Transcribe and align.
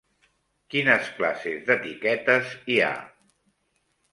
Quines 0.75 1.11
classes 1.19 1.67
d'etiquetes 1.67 2.57
hi 2.73 2.81
ha? 2.87 2.91